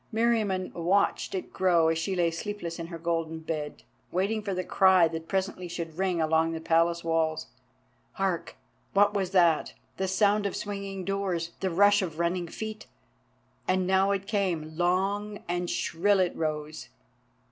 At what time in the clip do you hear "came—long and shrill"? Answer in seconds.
14.25-16.19